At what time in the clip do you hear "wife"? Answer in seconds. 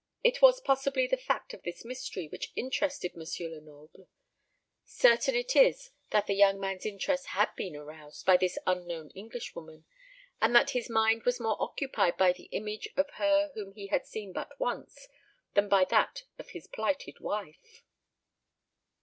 17.19-17.83